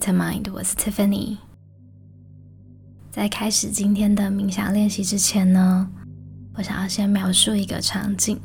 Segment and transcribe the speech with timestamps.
[0.00, 1.36] Vitamind，我是 Tiffany。
[3.10, 5.90] 在开始今天的冥想练习之前呢，
[6.54, 8.38] 我想要先描述一个场景：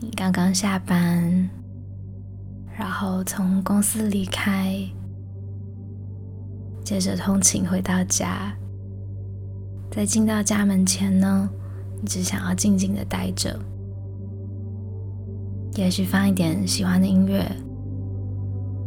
[0.00, 1.50] 你刚刚下班，
[2.78, 4.74] 然后从公司离开，
[6.82, 8.56] 接着通勤回到家，
[9.90, 11.50] 在进到家门前呢，
[12.00, 13.60] 你只想要静静的待着，
[15.74, 17.46] 也许放一点喜欢的音乐。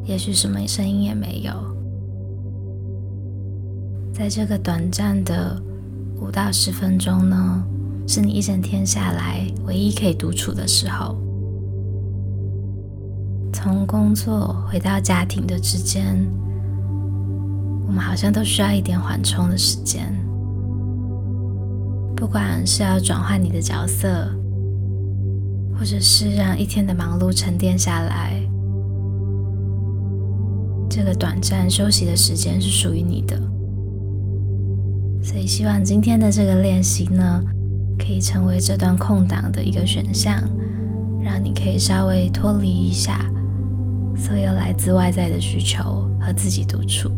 [0.05, 1.53] 也许什么声音也没有，
[4.13, 5.61] 在这个短暂的
[6.19, 7.63] 五到十分钟呢，
[8.07, 11.17] 是你一整天下来唯一可以独处的时候。
[13.53, 16.27] 从工作回到家庭的之间，
[17.85, 20.13] 我们好像都需要一点缓冲的时间。
[22.15, 24.27] 不管是要转换你的角色，
[25.77, 28.41] 或者是让一天的忙碌沉淀下来。
[30.93, 33.39] 这个短暂休息的时间是属于你的，
[35.23, 37.41] 所以希望今天的这个练习呢，
[37.97, 40.37] 可以成为这段空档的一个选项，
[41.23, 43.25] 让你可以稍微脱离一下
[44.17, 45.81] 所有来自外在的需求
[46.19, 47.09] 和自己独处。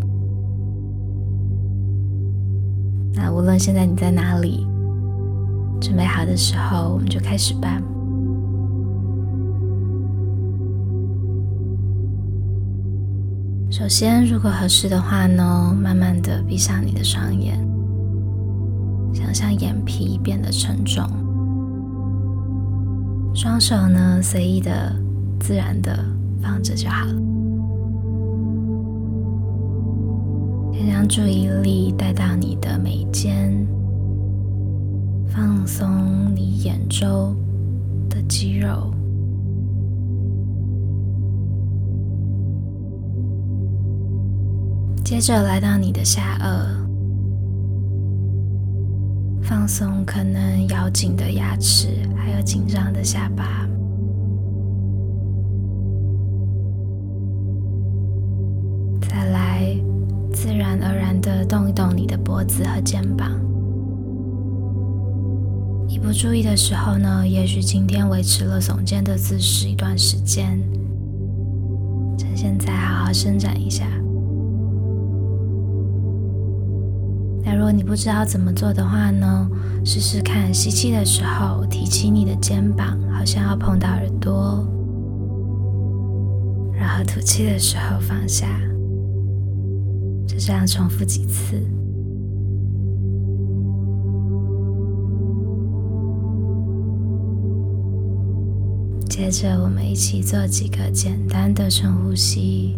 [3.16, 4.68] 那无论现在你在哪里，
[5.82, 7.82] 准备好的时候，我们就开始吧。
[13.84, 17.60] 首先，如果合适的话呢，慢慢的闭上你的双眼，
[19.14, 21.06] 想象眼皮变得沉重，
[23.36, 24.96] 双手呢随意的、
[25.38, 26.00] 自然的
[26.42, 27.14] 放着就好了。
[30.72, 33.68] 先将注意力带到你的眉间，
[35.28, 37.36] 放松你眼周
[45.14, 46.66] 接着来到你的下颚，
[49.44, 53.70] 放松可能咬紧的牙齿，还有紧张的下巴。
[59.02, 59.78] 再来，
[60.34, 63.40] 自然而然的动一动你的脖子和肩膀。
[65.88, 70.60] 一不注意的时候呢，也许今天维持了耸肩的姿势一段时间，
[72.18, 73.88] 趁现在好好伸展一下。
[77.46, 79.48] 那如果你不知道怎么做的话呢，
[79.86, 84.66] 试试看吸气的时候提起你的肩膀，好像要碰到耳朵，
[86.74, 88.48] 然后吐气的时候放下，
[90.26, 91.62] 就这样重复几次。
[99.10, 102.76] 接着我们一起做几个简单的深呼吸。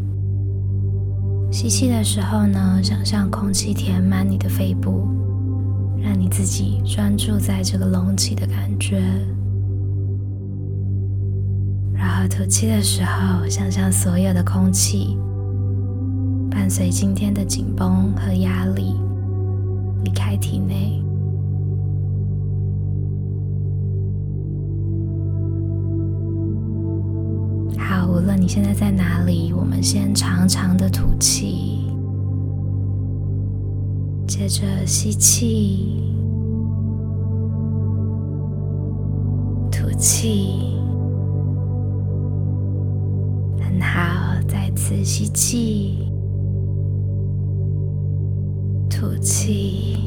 [1.51, 5.07] 吸气的时候呢，想象空气填满你的肺部，
[6.01, 9.01] 让你自己专注在这个隆起的感觉。
[11.93, 15.17] 然后吐气的时候，想象所有的空气
[16.51, 18.84] 伴随今天的紧绷和压力
[28.55, 31.91] 现在在哪里，我们先长长的吐气，
[34.25, 36.01] 接着吸气，
[39.69, 40.77] 吐气，
[43.59, 46.09] 很好，再次吸气，
[48.89, 49.97] 吐气，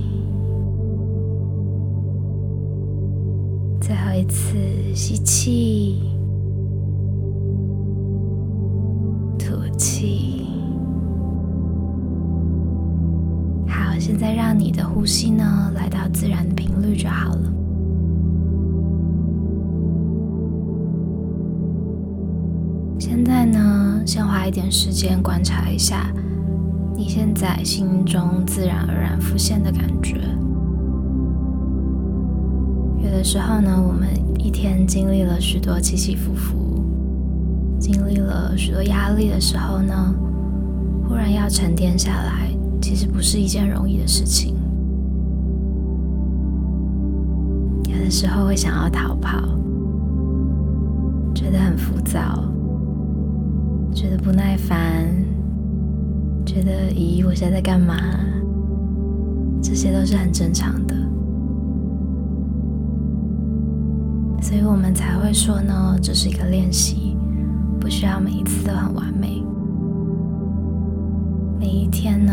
[3.78, 4.56] 最后一次
[4.94, 6.17] 吸气。
[13.98, 17.52] 现在让你的呼吸呢来到自然的频率就好了。
[22.98, 26.12] 现在呢，先花一点时间观察一下
[26.96, 30.16] 你现在心中自然而然浮现的感觉。
[33.02, 34.08] 有的时候呢，我们
[34.38, 36.56] 一天经历了许多起起伏伏。
[37.78, 40.14] 经历了许多压力的时候呢，
[41.06, 42.47] 忽然要沉淀下来，
[43.30, 44.54] 是一件容易的事情。
[47.84, 49.38] 有的时候会想要逃跑，
[51.34, 52.42] 觉得很浮躁，
[53.92, 55.04] 觉得不耐烦，
[56.46, 57.94] 觉得咦，我现在在干嘛？
[59.60, 60.94] 这些都是很正常的，
[64.40, 67.14] 所以我们才会说呢，这是一个练习。
[67.78, 69.42] 不需要每一次都很完美，
[71.60, 72.32] 每一天呢，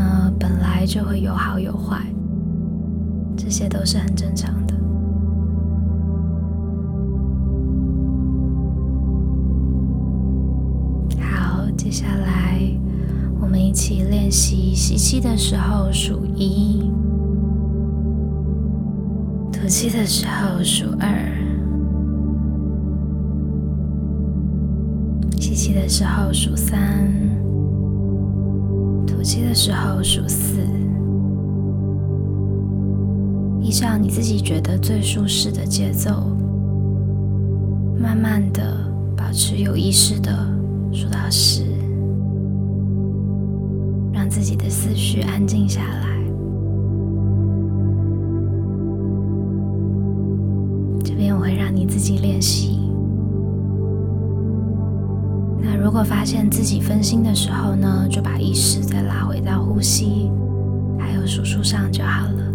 [0.85, 1.99] 就会有好有坏，
[3.35, 4.75] 这些都是很正常的。
[11.19, 12.61] 好，接下来
[13.41, 16.91] 我们一起练习吸气的时候数一，
[19.51, 21.09] 吐气的时候数二。
[25.39, 27.09] 吸气的时候数三，
[29.25, 30.60] 气的时候数四，
[33.60, 36.12] 依照你自己觉得最舒适的节奏，
[38.00, 38.88] 慢慢的
[39.18, 40.31] 保持有意识的
[40.94, 41.63] 数到十，
[44.13, 46.06] 让自己的思绪安静下来。
[51.04, 52.84] 这边我会让你自己练习。
[55.85, 60.31] 如果发现自己分心的时候呢，就把意识再拉回到呼吸，
[60.97, 62.53] 还有数数上就好了。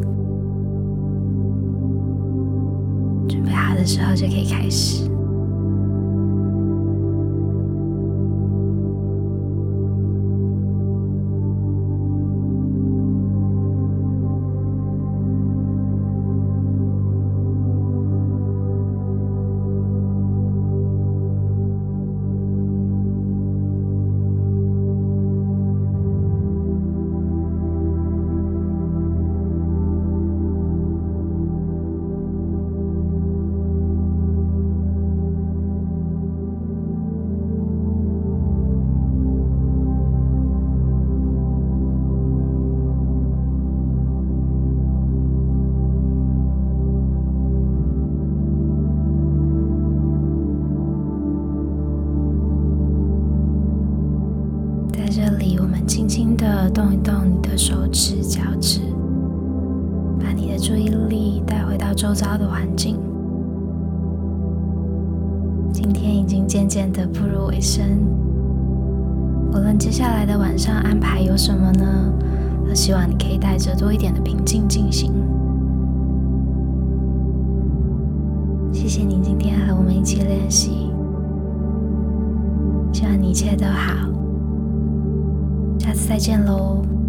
[3.28, 5.09] 准备好的时候就可以开始。
[56.10, 58.80] 轻轻的动一动你的手指、脚趾，
[60.18, 62.98] 把你的注意力带回到周遭的环境。
[65.72, 67.84] 今天已经渐渐的步入尾声，
[69.52, 72.12] 无论接下来的晚上安排有什么呢，
[72.66, 75.12] 都希望你可以带着多一点的平静进行。
[78.72, 80.90] 谢谢你今天和我们一起练习，
[82.92, 84.09] 希望你一切都好。
[86.10, 86.99] 再见喽。